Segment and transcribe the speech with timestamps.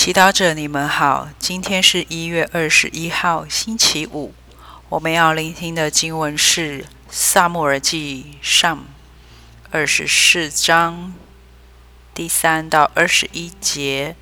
[0.00, 4.32] 祈祷者，你们好，今天是一月二十一号，星期五。
[4.90, 8.76] 我们要聆听的经文是《撒母耳记上》
[9.72, 11.14] 二十四章
[12.14, 14.14] 第三到二十一节，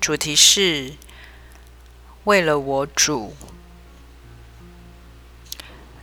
[0.00, 0.94] 主题是
[2.24, 3.36] 为了我主。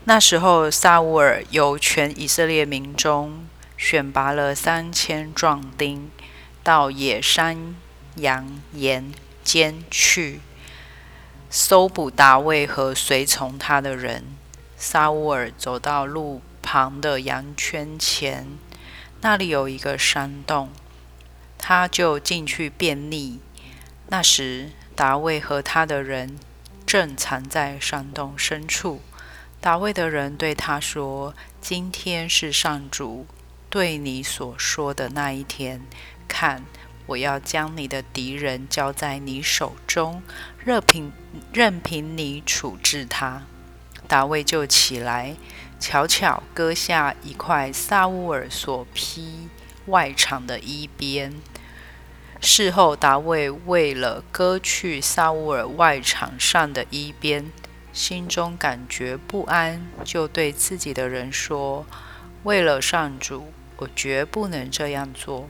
[0.05, 3.45] 那时候，撒乌尔由全以色列民中
[3.75, 6.09] 选拔了三千壮丁，
[6.63, 7.75] 到野山。
[8.21, 9.11] 扬言
[9.43, 10.41] 间去
[11.49, 14.23] 搜捕大卫和随从他的人。
[14.77, 18.47] 撒乌尔走到路旁的羊圈前，
[19.21, 20.69] 那里有一个山洞，
[21.57, 23.39] 他就进去便溺。
[24.07, 26.39] 那时，大卫和他的人
[26.85, 29.01] 正藏在山洞深处。
[29.59, 33.27] 大卫的人对他说：“今天是上主
[33.69, 35.81] 对你所说的那一天，
[36.29, 36.63] 看。”
[37.09, 40.21] 我要将你的敌人交在你手中，
[40.63, 41.11] 任凭
[41.51, 43.41] 任凭你处置他。
[44.07, 45.35] 大卫就起来，
[45.79, 49.49] 悄悄割下一块撒乌尔所披
[49.87, 51.33] 外场的衣边。
[52.39, 57.51] 事后，大卫为了割去撒乌尔外场上的衣边，
[57.91, 61.87] 心中感觉不安，就对自己的人说
[62.43, 65.49] ：“为了上主，我绝不能这样做。”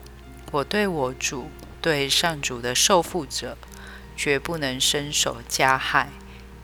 [0.51, 3.55] 我对我主，对上主的受傅者，
[4.17, 6.09] 绝不能伸手加害，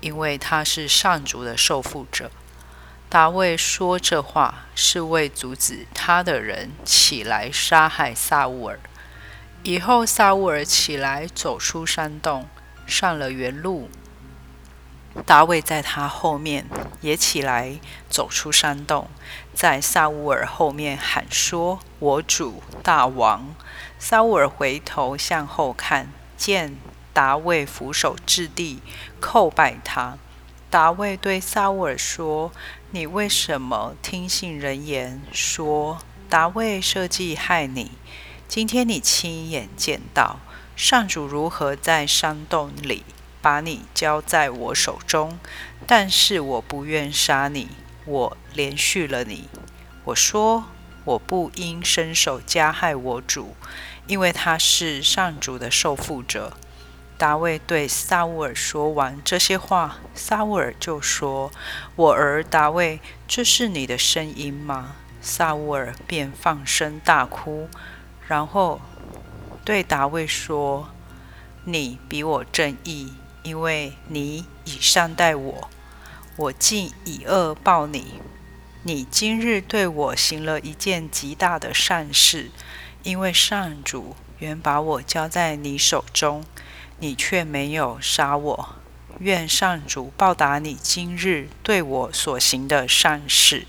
[0.02, 2.32] 因为他是上主的受傅者。
[3.08, 8.80] 大卫说这话，是为阻止他的人起来杀害撒乌尔。
[9.62, 12.50] 以后，撒乌尔起来，走出山洞，
[12.88, 13.90] 上了原路。
[15.24, 16.66] 大卫在他后面
[17.02, 19.10] 也起来，走出山洞，
[19.54, 23.56] 在撒乌尔后面喊说：“我主大王。”
[23.98, 26.76] 撒乌尔回头向后看，见
[27.14, 28.82] 大卫俯首至地，
[29.22, 30.18] 叩拜他。
[30.70, 32.52] 大卫对撒乌尔说
[32.92, 36.00] ：“你为什么听信人言，说
[36.30, 37.92] 大卫设计害你？
[38.48, 40.40] 今天你亲眼见到
[40.76, 43.04] 上主如何在山洞里
[43.46, 45.38] 把你交在我手中，
[45.86, 47.70] 但是我不愿杀你，
[48.06, 49.48] 我怜恤了你。
[50.06, 50.66] 我说。”
[51.06, 53.56] 我不应伸手加害我主，
[54.08, 56.58] 因为他是上主的受傅者。
[57.16, 61.52] 大卫对撒乌尔说完这些话，撒乌尔就说
[61.96, 67.70] ：“我儿大卫，这是你的声音吗？”撒乌尔便放声大哭，
[68.28, 68.82] 然后
[69.64, 70.90] 对大卫说
[71.66, 73.14] ：“你比我正义，
[73.46, 75.70] 因为你以善待我，
[76.36, 78.16] 我竟以恶报你。”
[78.88, 82.52] 你今日对我行了一件极大的善事，
[83.02, 86.44] 因为上主原把我交在你手中，
[87.00, 88.76] 你却没有杀我。
[89.20, 93.66] 愿上主报答你今日对我所行的善事。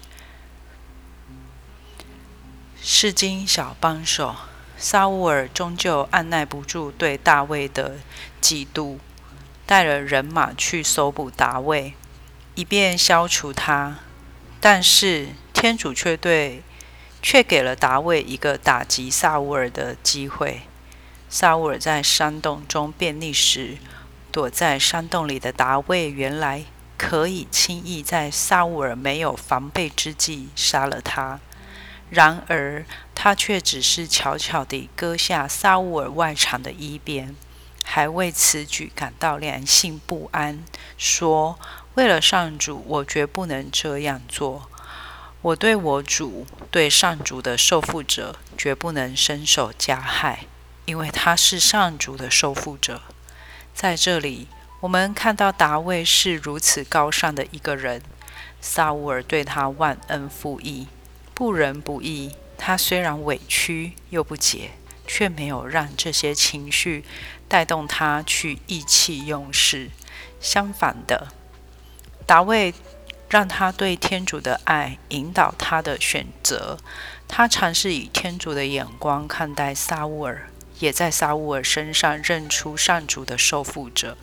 [2.82, 4.36] 圣经小帮手，
[4.76, 7.96] 撒乌尔终究按捺不住对大卫的
[8.42, 8.98] 嫉妒，
[9.66, 11.94] 带了人马去搜捕达卫，
[12.54, 13.98] 以便消除他。
[14.60, 16.62] 但是天主却对，
[17.20, 20.62] 却给了达卫一个打击撒乌尔的机会。
[21.28, 23.78] 撒乌尔在山洞中便溺时，
[24.30, 26.64] 躲在山洞里的达卫原来
[26.96, 31.40] 可以轻易在撒乌尔没有防备之际杀了他。
[32.08, 37.34] 然而他却只是悄悄地割下撒乌尔外长的衣边，
[37.96, 40.62] 还为此举感到良心不安，
[40.98, 41.58] 说。
[41.94, 44.68] 为了上主，我绝不能这样做。
[45.40, 50.40] 我对我主，对上主的受傅者，绝不能伸手加害，
[50.84, 53.00] 因为他是上主的受傅者。
[53.72, 54.48] 在这里，
[54.80, 58.02] 我们看到大卫是如此高尚的一个人，
[58.60, 60.88] 撒乌尔对他忘恩负义，
[61.32, 62.36] 不仁不义。
[62.58, 64.72] 他虽然委屈又不解，
[65.06, 67.04] 却没有让这些情绪
[67.48, 69.90] 带动他去意气用事。
[70.40, 71.28] 相反的。
[72.26, 72.74] 达卫
[73.28, 76.78] 让他对天主的爱引导他的选择，
[77.28, 80.48] 他尝试以天主的眼光看待撒乌尔，
[80.78, 84.16] 也在撒乌尔身上认出上主的受傅者。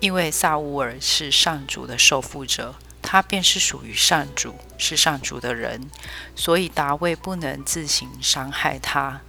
[0.00, 5.88] 因为撒乌尔是上主的受傅者，他便是属于上主，是上主的人，
[6.34, 9.22] 所以达卫不能自行伤害他。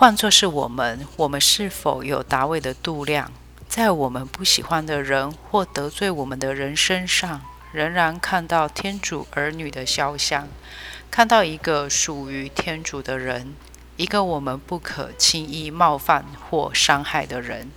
[0.00, 3.30] 换作是我们，我们是否有大卫的度量？
[3.68, 10.48] 在我们不喜欢的人或得罪我们的人身上，仍然看到天主儿女的肖像，
[11.10, 13.54] 看到一个属于天主的人，
[13.98, 17.70] 一个我们不可轻易冒犯或伤害的人。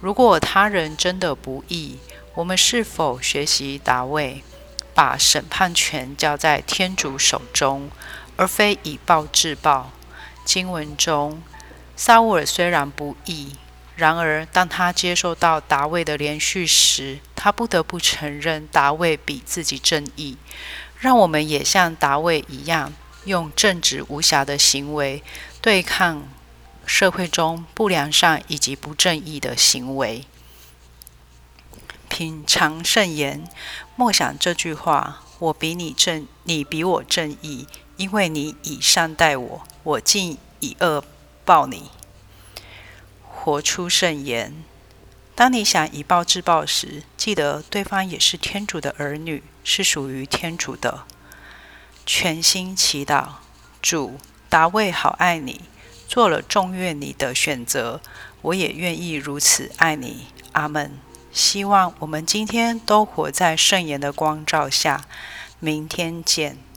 [0.00, 1.98] 如果他人真的不义，
[2.36, 4.42] 我们是否学习大卫，
[4.94, 7.90] 把审判权交在天主手中，
[8.36, 9.90] 而非以暴制暴？
[10.42, 11.42] 经文中，
[12.00, 13.56] 撒乌尔虽然不义，
[13.94, 20.38] 然而当他接受到达卫的连续时，他不得不承认达卫比自己正义。
[20.98, 22.94] 让我们也像达卫一样，
[23.26, 25.22] 用正直无瑕的行为
[25.60, 26.26] 对抗
[26.86, 30.24] 社会中不良善以及不正义的行为。
[32.08, 33.46] 品尝圣言，
[33.94, 37.66] 默想这句话：我比你正，你比我正义，
[37.98, 41.04] 因为你以善待我，我竟以恶
[41.50, 41.90] 报你。
[43.24, 44.62] 活出圣言。
[45.34, 51.02] 当你想以暴制暴时，记得对方也是天主的儿女，是属于天主的。
[52.06, 53.30] 全心祈祷，
[53.82, 55.62] 主，达卫好爱你，
[56.06, 58.00] 做了重愿你的选择，
[58.42, 60.28] 我也愿意如此爱你。
[60.52, 61.00] 阿门。
[61.32, 65.04] 希望我们今天都活在圣言的光照下。
[65.58, 66.69] 明天见。